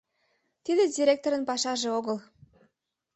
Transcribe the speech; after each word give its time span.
Тиде 0.63 0.83
директорын 0.95 1.43
пашаже 1.49 1.89
огыл. 1.97 2.17